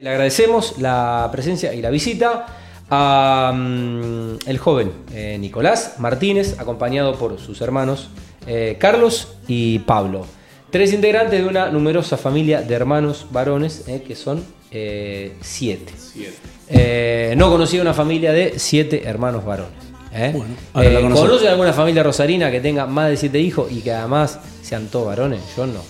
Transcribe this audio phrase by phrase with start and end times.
[0.00, 2.46] Le agradecemos la presencia y la visita
[2.88, 8.08] a mm, el joven eh, Nicolás Martínez, acompañado por sus hermanos
[8.46, 10.24] eh, Carlos y Pablo.
[10.70, 15.92] Tres integrantes de una numerosa familia de hermanos varones, eh, que son eh, siete.
[16.68, 19.72] Eh, no conocía una familia de siete hermanos varones.
[20.12, 20.30] ¿eh?
[20.32, 21.10] Bueno, ahora Eh.
[21.12, 25.06] ¿Conoce alguna familia rosarina que tenga más de siete hijos y que además sean todos
[25.08, 25.40] varones?
[25.56, 25.80] Yo no.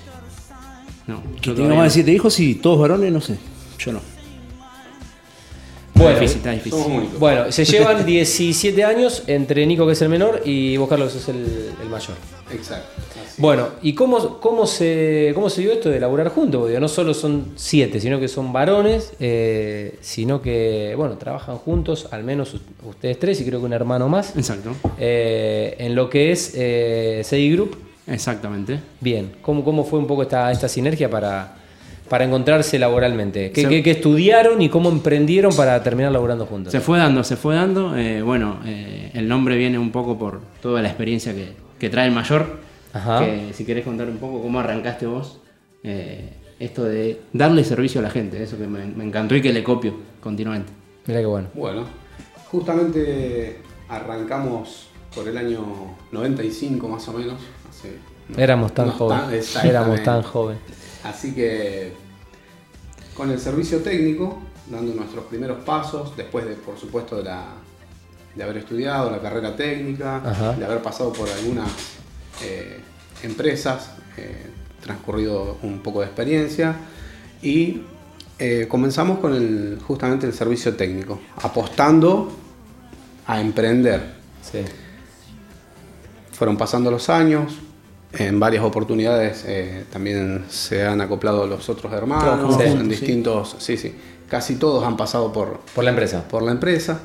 [1.07, 3.37] No, Que tenga más de siete hijos y todos varones, no sé.
[3.79, 3.99] Yo no.
[3.99, 6.83] Está Bueno, difícil, está difícil.
[6.83, 7.19] Somos únicos.
[7.19, 11.19] Bueno, se llevan 17 años entre Nico, que es el menor, y vos, Carlos, que
[11.19, 12.17] sos el, el mayor.
[12.53, 12.89] Exacto.
[13.39, 16.63] Bueno, ¿y cómo, cómo, se, cómo se dio esto de laburar juntos?
[16.63, 22.09] Porque no solo son siete, sino que son varones, eh, sino que, bueno, trabajan juntos,
[22.11, 26.33] al menos ustedes tres y creo que un hermano más, Exacto, eh, en lo que
[26.33, 27.77] es eh, CI Group.
[28.09, 28.81] exactamente.
[29.01, 31.59] Bien, ¿cómo, cómo fue un poco esta, esta sinergia para,
[32.09, 33.51] para encontrarse laboralmente?
[33.53, 36.73] ¿Qué, Se- qué- qué estudiaron y cómo emprendieron para terminar laburando juntos?
[36.73, 37.97] Se fue dando, se fue dando.
[37.97, 41.49] eh, bueno, eh, el nombre viene un poco por toda la experiencia que,
[41.79, 42.59] que trae el mayor.
[42.93, 43.21] Ajá.
[43.25, 45.41] Que si querés contar un poco cómo arrancaste vos,
[45.85, 49.53] eh, esto de darle servicio a la gente, eso que me, me encantó y que
[49.53, 50.73] le copio continuamente.
[51.07, 51.49] Mirá qué bueno.
[51.55, 51.85] Bueno,
[52.51, 55.61] justamente arrancamos por el año
[56.13, 57.35] 95 más o menos.
[57.69, 57.97] hace-
[58.29, 59.57] no- Éramos tan no jóvenes.
[59.65, 60.63] Éramos tan jóvenes.
[61.05, 61.93] Así que
[63.15, 67.47] con el servicio técnico, dando nuestros primeros pasos, después de, por supuesto, de, la,
[68.35, 70.53] de haber estudiado la carrera técnica, Ajá.
[70.53, 71.69] de haber pasado por algunas
[72.43, 72.81] eh,
[73.23, 74.47] empresas, eh,
[74.83, 76.77] transcurrido un poco de experiencia
[77.43, 77.83] y
[78.39, 82.33] eh, comenzamos con el, justamente el servicio técnico, apostando
[83.27, 84.15] a emprender.
[84.41, 84.61] Sí.
[86.33, 87.55] Fueron pasando los años,
[88.13, 92.89] en varias oportunidades eh, también se han acoplado los otros hermanos, en sí.
[92.89, 93.95] distintos, sí, sí,
[94.29, 96.27] casi todos han pasado por, Por la empresa.
[96.29, 97.01] por la empresa.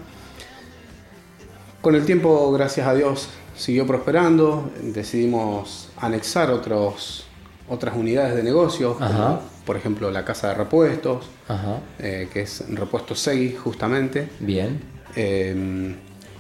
[1.81, 7.25] Con el tiempo, gracias a Dios, siguió prosperando, decidimos anexar otros,
[7.67, 11.79] otras unidades de negocio, como, por ejemplo la casa de repuestos, Ajá.
[11.99, 14.29] eh, que es Repuestos Segui justamente.
[14.39, 14.79] Bien.
[15.17, 15.95] Eh,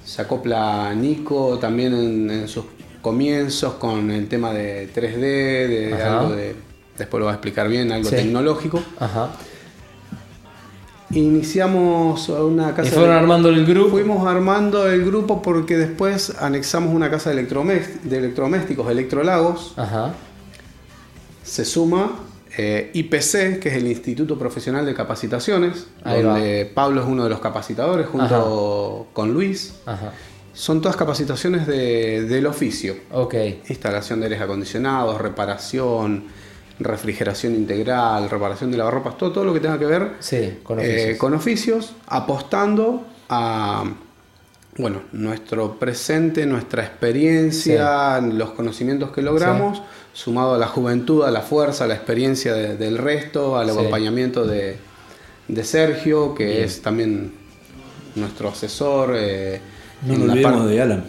[0.05, 2.63] se acopla Nico también en, en sus
[3.03, 5.19] comienzos con el tema de 3D,
[5.67, 6.19] de Ajá.
[6.21, 6.55] algo de,
[6.97, 8.15] después lo va a explicar bien, algo Sí.
[8.15, 8.81] tecnológico.
[8.99, 9.29] Ajá.
[11.11, 12.87] Iniciamos una casa.
[12.89, 13.91] Y fueron de- armando el grupo.
[13.91, 19.73] Fuimos armando el grupo porque después anexamos una casa de, de electrodomésticos, Electrolagos.
[19.77, 20.13] Ajá.
[21.43, 22.13] Se suma
[22.57, 27.29] eh, IPC, que es el Instituto Profesional de Capacitaciones, Ahí donde Pablo es uno de
[27.29, 29.75] los capacitadores junto con Luis.
[29.85, 30.13] Ajá.
[30.53, 32.95] Son todas capacitaciones de- del oficio.
[33.11, 33.35] Ok.
[33.69, 36.25] Instalación de aires acondicionados, reparación,
[36.79, 40.83] refrigeración integral, reparación de lavarropas, todo, todo lo que tenga que ver Sí, con eh,
[40.83, 41.17] oficios.
[41.17, 43.83] con oficios, apostando a
[44.77, 51.41] bueno, nuestro presente, nuestra experiencia, los conocimientos que logramos, sumado a la juventud, a la
[51.41, 54.77] fuerza, a la experiencia de- del resto, al acompañamiento de,
[55.47, 57.33] de Sergio, que es también
[58.15, 59.13] nuestro asesor.
[59.15, 59.61] eh,
[60.05, 61.03] No nos la olvidemos de Alan.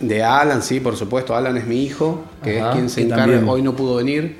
[0.00, 1.34] de Alan, sí, por supuesto.
[1.36, 4.36] Alan es mi hijo, que Ajá, es quien se encarga, también- hoy no pudo venir,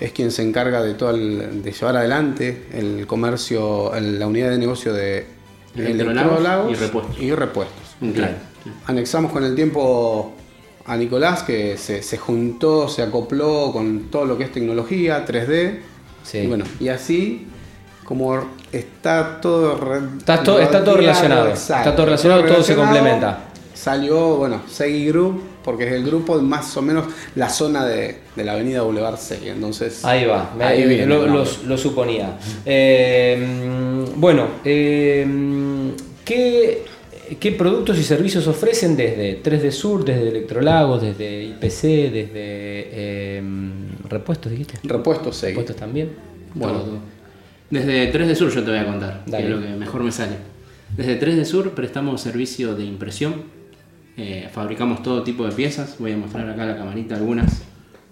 [0.00, 4.50] es quien se encarga de todo el- de llevar adelante el comercio, el- la unidad
[4.50, 5.26] de negocio de
[5.76, 7.18] Electrolagos y repuestos.
[7.20, 7.76] y repuestos.
[8.86, 10.32] Anexamos con el tiempo
[10.86, 15.80] a Nicolás, que se, se juntó, se acopló con todo lo que es tecnología, 3D.
[16.24, 16.38] Sí.
[16.38, 17.46] Y bueno, y así,
[18.04, 18.38] como
[18.72, 19.76] está todo...
[19.78, 21.48] re- Está to- está todo relacionado.
[21.48, 23.38] exacto, Está todo relacionado, todo se complementa.
[23.82, 28.16] Salió, bueno, Segui Group, porque es el grupo de más o menos la zona de,
[28.36, 29.48] de la avenida Boulevard Segui.
[29.48, 31.60] Entonces, Ahí va, me- Ahí viene, lo, vamos.
[31.64, 32.38] lo- lo suponía.
[32.64, 35.26] Eh, bueno, eh,
[36.24, 36.84] ¿qué,
[37.40, 41.82] qué productos y servicios ofrecen desde 3D Sur, desde Electrolagos, desde IPC,
[42.12, 43.42] desde eh,
[44.08, 44.78] Repuestos, dijiste?
[44.84, 45.54] repuesto Segui.
[45.54, 46.10] Repuestos también.
[46.54, 46.78] Bueno.
[46.80, 46.98] Todo.
[47.70, 49.44] Desde 3 de Sur yo te voy a contar, Dale.
[49.46, 50.36] que es lo que mejor me sale.
[50.96, 53.60] Desde 3 de Sur prestamos servicio de impresión,
[54.16, 57.62] eh, fabricamos todo tipo de piezas, voy a mostrar acá la camarita algunas,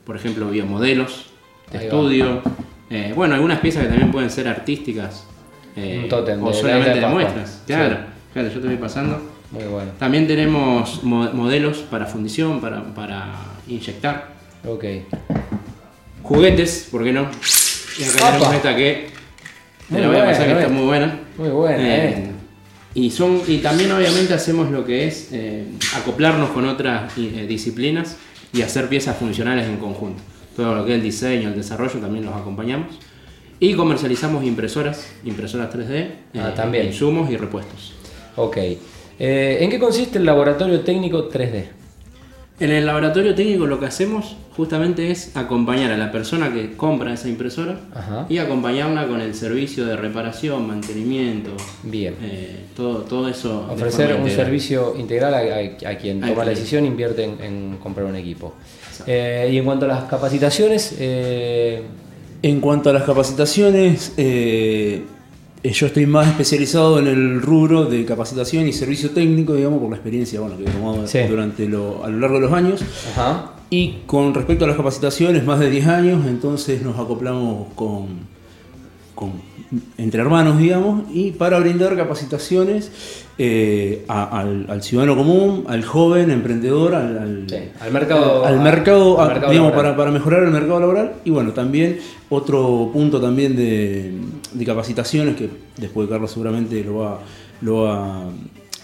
[0.05, 1.26] por ejemplo biomodelos
[1.70, 2.43] de Ahí estudio,
[2.91, 5.26] eh, bueno, algunas piezas que también pueden ser artísticas
[5.76, 7.62] eh, Un tótem o de solamente de muestras.
[7.67, 8.00] Claro, Sí.
[8.32, 9.23] claro, yo te voy pasando.
[9.52, 9.91] Muy bueno.
[9.99, 13.35] También tenemos mo- modelos para fundición, para, para
[13.69, 14.29] inyectar.
[14.67, 14.85] Ok.
[16.23, 17.23] Juguetes, ¿por qué no?
[17.99, 19.08] Y acá tenemos esta que
[19.88, 21.19] te Muy la voy a pasar que está muy buena.
[21.37, 22.30] Muy buena, eh.
[23.00, 25.64] Y, son, y también obviamente hacemos lo que es eh,
[25.97, 28.17] acoplarnos con otras eh, disciplinas
[28.52, 30.23] y hacer piezas funcionales en conjunto.
[30.55, 32.88] Todo lo que es el diseño, el desarrollo también los acompañamos.
[33.58, 36.08] Y comercializamos impresoras, impresoras 3D,
[36.38, 36.87] Ah, también.
[36.88, 37.93] insumos y repuestos.
[38.37, 38.56] Ok.
[39.19, 41.64] Eh, ¿En qué consiste el laboratorio técnico 3D?
[42.61, 47.15] En el laboratorio técnico lo que hacemos justamente es acompañar a la persona que compra
[47.15, 48.27] esa impresora Ajá.
[48.29, 51.53] y acompañarla con el servicio de reparación, mantenimiento,
[51.83, 52.15] Bien.
[52.23, 53.67] eh, todo, todo eso.
[53.71, 54.45] Ofrecer un integral.
[54.45, 58.53] servicio integral a, a- a quien toma la decisión invierte en, en comprar un equipo.
[59.07, 61.83] Eh, y en cuanto a las capacitaciones, eh,
[62.43, 65.03] En cuanto a las capacitaciones, eh,
[65.62, 69.97] yo estoy más especializado en el rubro de capacitación y servicio técnico, digamos, por la
[69.97, 71.19] experiencia bueno, que he tomado Sí.
[71.29, 72.81] durante lo, a lo largo de los años.
[73.12, 78.07] ajá, Y con respecto a las capacitaciones, más de 10 años, entonces nos acoplamos con,
[79.15, 79.33] con-
[79.99, 82.91] entre hermanos, digamos, y para brindar capacitaciones
[83.39, 88.61] eh, a- al, al ciudadano común, al joven emprendedor, al, al- Sí, al mercado- al
[88.61, 91.12] mercado, al a- mercado digamos, para, para mejorar el mercado laboral.
[91.25, 91.99] Y bueno, también
[92.29, 94.12] otro punto también de,
[94.53, 97.21] de capacitaciones que después Carlos seguramente lo va,
[97.62, 98.25] lo va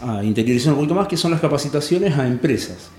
[0.03, 2.91] a interiorizar un poquito más, que son las capacitaciones a empresas.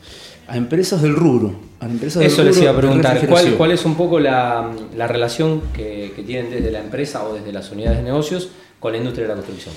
[0.48, 1.54] A empresas del rubro.
[1.80, 3.28] A empresas del eso les iba a preguntar.
[3.28, 7.34] ¿Cuál, cuál es un poco la, la relación que, que tienen desde la empresa o
[7.34, 8.50] desde las unidades de negocios
[8.80, 9.74] con la industria de la construcción?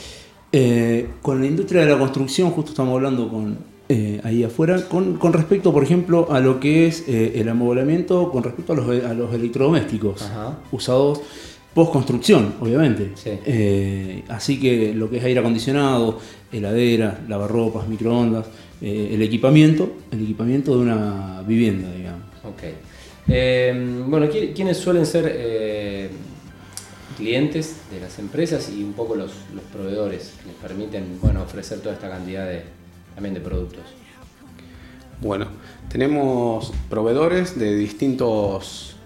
[0.53, 3.59] Eh, con la industria de la construcción, justo estamos hablando con
[3.89, 8.31] eh, ahí afuera, con, con respecto, por ejemplo, a lo que es eh, el amoblamiento,
[8.31, 10.59] con respecto a los, a los electrodomésticos Ajá.
[10.71, 11.21] usados
[11.75, 13.13] post construcción, obviamente.
[13.15, 13.31] Sí.
[13.47, 16.19] Eh, así que lo que es aire acondicionado,
[16.53, 18.47] heladera, lavarropas, microondas,
[18.83, 22.23] eh, el equipamiento, el equipamiento de una vivienda, digamos.
[22.45, 22.63] Ok.
[23.29, 26.11] Eh, bueno, ¿qui- ¿quiénes suelen ser eh,
[27.17, 31.81] clientes de las empresas y un poco los, los proveedores que les permiten bueno, ofrecer
[31.81, 32.63] toda esta cantidad de,
[33.15, 33.83] también de productos?
[35.21, 35.47] Bueno,
[35.91, 38.97] tenemos proveedores de distintos,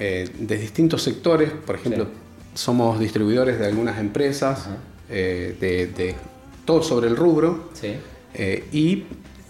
[0.00, 1.50] eh, de distintos sectores.
[1.52, 2.10] Por ejemplo, Sí.
[2.54, 4.66] somos distribuidores de algunas empresas,
[5.08, 6.14] eh, de, de
[6.64, 7.70] todo sobre el rubro.
[7.74, 7.94] Sí.
[8.34, 9.04] eh, y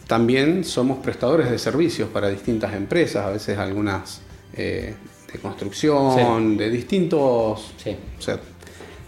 [0.07, 4.21] también somos prestadores de servicios para distintas empresas, a veces algunas
[4.57, 8.39] de construcción, de distintos, o sea, Distintos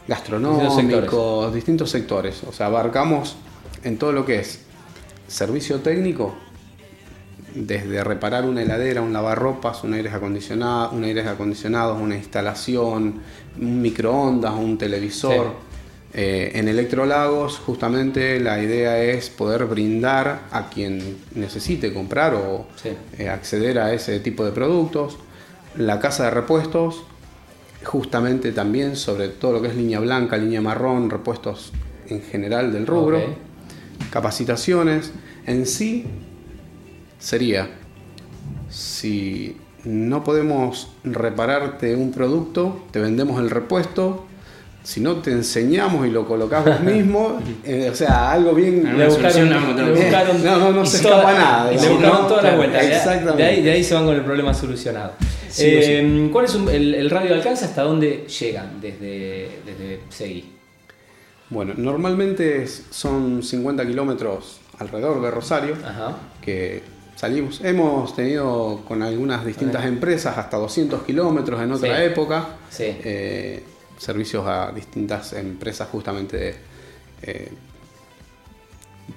[0.06, 2.42] gastronómicos, distintos sectores.
[2.44, 3.36] O sea, abarcamos
[3.84, 4.60] en todo lo que es
[5.26, 6.34] servicio técnico,
[7.54, 13.20] desde reparar una heladera, un lavarropas, un aire acondicionado, un aire acondicionado, una instalación,
[13.60, 15.46] un microondas, un televisor.
[15.46, 15.52] Sí.
[16.14, 22.90] Eh, en Electrolagos, justamente la idea es poder brindar a quien necesite comprar o Sí.
[23.18, 25.16] eh, acceder a ese tipo de productos.
[25.76, 27.04] La casa de repuestos,
[27.82, 31.72] justamente también sobre todo lo que es línea blanca, línea marrón, repuestos
[32.08, 33.20] en general del rubro.
[34.10, 35.12] Capacitaciones.
[35.46, 36.04] En sí
[37.22, 37.68] sería,
[38.70, 44.26] si no podemos repararte un producto, te vendemos el repuesto.
[44.84, 48.98] Si no te enseñamos y lo colocás vos mismo, eh, o sea, algo bien...
[48.98, 52.26] Le buscaron- No, no, no y se toda- escapa nada, Le buscaron ¿no?
[52.26, 52.84] todas las vueltas.
[52.84, 53.42] exactamente.
[53.42, 55.12] De ahí, de ahí se van con el problema solucionado.
[55.48, 60.00] Sí Eh, ¿Cuál es un- el, el radio de alcance hasta dónde llegan desde, desde
[60.08, 60.46] Segui?
[61.50, 65.76] Bueno, normalmente son 50 kilómetros alrededor de Rosario.
[65.86, 66.16] Ajá.
[66.40, 66.82] que
[67.16, 67.60] salimos.
[67.62, 72.02] Hemos tenido con algunas distintas empresas hasta 200 kilómetros en otra Sí.
[72.04, 72.46] época.
[72.70, 72.84] Sí.
[72.86, 73.62] Eh,
[73.98, 76.54] servicios a distintas empresas justamente de,
[77.22, 77.48] eh,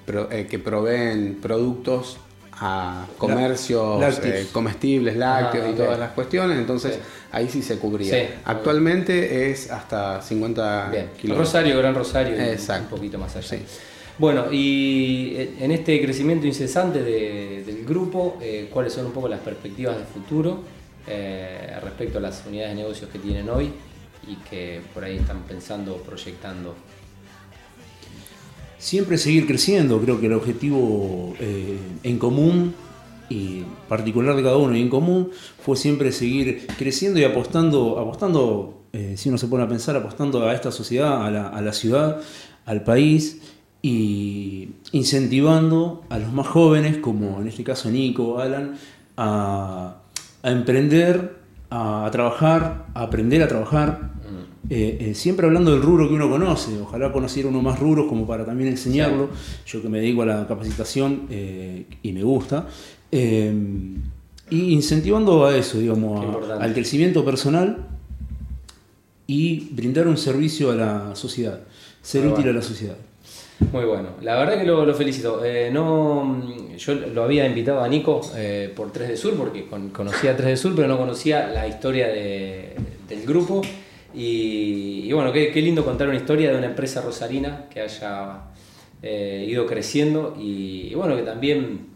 [0.06, 2.18] pro- eh, que proveen productos
[2.58, 4.48] a comercios lácteos.
[4.48, 6.58] comestibles, lácteos Ah, y todas las cuestiones.
[6.58, 7.00] Entonces Sí.
[7.34, 8.14] ahí sí se cubría.
[8.14, 8.34] Sí.
[8.46, 11.10] Actualmente es hasta 50 Bien.
[11.20, 11.48] kilómetros.
[11.50, 12.84] Rosario, Gran Rosario, Exacto.
[12.96, 13.58] un poquito más allá.
[14.18, 19.42] Bueno, y en este crecimiento incesante de- del grupo, eh, ¿cuáles son un poco las
[19.42, 20.64] perspectivas de futuro
[21.08, 23.72] eh, respecto a las unidades de negocios que tienen hoy
[24.28, 26.74] y que por ahí están pensando, proyectando?
[28.80, 32.74] Siempre seguir creciendo, creo que el objetivo eh, en común
[33.30, 35.32] y particular de cada uno y en común
[35.64, 40.48] fue siempre seguir creciendo y apostando, apostando eh, si uno se pone a pensar, apostando
[40.48, 42.22] a esta sociedad, a la ciudad,
[42.66, 43.42] al país
[43.90, 48.74] y incentivando a los más jóvenes, como en este caso Nico, Alan,
[49.16, 49.98] a,
[50.42, 51.36] a emprender,
[51.70, 54.14] a, a trabajar, a aprender a trabajar,
[54.72, 58.26] eh, eh, siempre hablando del rubro que uno conoce, ojalá conociera uno más rubros como
[58.26, 59.30] para también enseñarlo,
[59.68, 62.66] yo que me dedico a la capacitación eh, y me gusta,
[63.12, 67.86] y incentivando a eso, digamos, a- al crecimiento personal
[69.28, 71.60] y brindar un servicio a la sociedad,
[72.02, 72.50] ser útil bueno.
[72.50, 72.98] a la sociedad.
[73.72, 75.44] Muy bueno, la verdad que lo, lo felicito.
[75.46, 79.66] Eh, no, mm, yo lo había invitado a Nico eh, por 3 de Sur porque
[79.66, 82.76] con- conocía 3 de Sur, pero no conocía la historia de-
[83.08, 83.62] del grupo
[84.14, 88.44] Y, y bueno, qué, qué lindo contar una historia de una empresa rosarina que haya
[89.04, 91.88] eh, ido creciendo y, y bueno, que también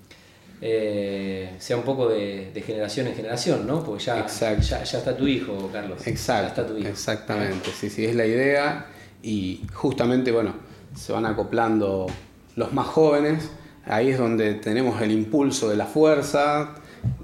[0.62, 3.84] sea un poco de, de generación en generación, ¿no?
[3.84, 6.04] Porque ya, ya, ya está tu hijo, Carlos.
[6.04, 6.90] Ya Exacto, está tu hijo.
[6.90, 8.86] exactamente, sí, sí, es la idea
[9.24, 10.54] y justamente, bueno,
[11.00, 12.08] se van acoplando
[12.56, 13.50] los más jóvenes,
[13.86, 16.76] ahí es donde tenemos el impulso de la fuerza,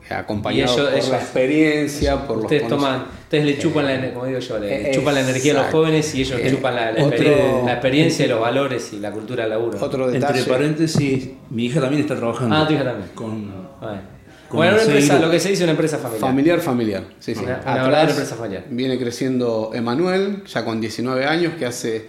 [0.10, 4.14] acompañado Y ellos- por ellos- la experiencia, por ustedes los toman, ustedes le chupan la,
[4.14, 6.76] como digo yo, le, eh, chupan la energía a los jóvenes y ellos Eh, chupan
[6.76, 9.78] la, la otro- experien- la experiencia, los valores y la cultura del laburo.
[9.84, 12.56] Otro detalle, Entre paréntesis, mi hija también está trabajando.
[12.56, 13.10] Ah, tu hija también.
[13.14, 13.52] Con,
[13.82, 14.16] Bueno,
[14.48, 16.22] Con Bueno, una empresa, lo que se dice una empresa familiar.
[16.22, 17.42] familiar, familiar, sí, sí.
[17.44, 18.64] Una- una Atrás verdadera empresa familiar.
[18.70, 22.06] Viene creciendo Emanuel, ya con 19 años, que hace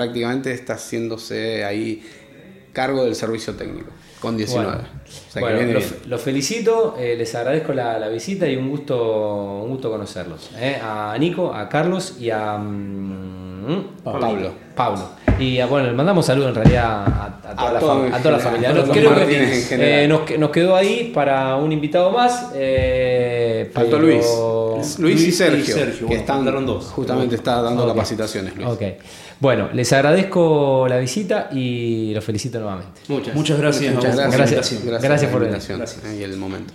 [0.00, 2.02] prácticamente está haciéndose ahí
[2.74, 4.66] cargo del servicio técnico, con 19.
[4.66, 8.46] Bueno, O sea que Bueno, viene los, los felicito, eh, les agradezco la, la visita
[8.46, 10.50] y un gusto, un gusto conocerlos.
[10.58, 10.78] eh.
[10.82, 14.52] A Nico, a Carlos y a mm, Pablo.
[14.74, 15.08] Pablo.
[15.38, 18.30] Y a- bueno, le mandamos saludos en realidad a toda, A la, todo a toda
[18.36, 18.72] la familia.
[18.72, 22.50] Nos- creo Martínez eh, nos, que- nos quedó ahí para un invitado más.
[22.54, 24.26] eh, Faltó pero- Luis.
[24.76, 26.84] Luis, Luis y y Sergio, Sergio, que bueno, están dos.
[26.86, 28.68] justamente está dando capacitaciones, Luis.
[28.68, 28.82] Ok.
[29.40, 33.00] Bueno, les agradezco la visita y los felicito nuevamente.
[33.08, 33.34] Muchas.
[33.34, 33.94] Muchas gracias.
[33.94, 34.36] Muchas gracias.
[34.36, 34.72] Gracias.
[34.72, 35.02] invitación.
[35.02, 35.62] Gracias por la venir.
[35.70, 36.72] invitación y el momento.